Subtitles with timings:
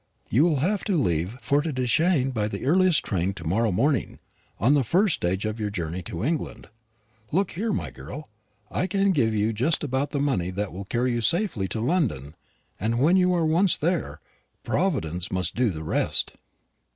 [0.31, 4.17] You will have to leave Forêtdechêne by the earliest train to morrow morning,
[4.59, 6.69] on the first stage of your journey to England.
[7.31, 8.27] Look here, my girl!
[8.71, 12.33] I can give you just about the money that will carry you safely to London;
[12.79, 14.19] and when you are once there,
[14.63, 16.33] Providence must do the rest."